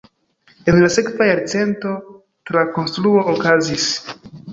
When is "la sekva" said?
0.83-1.27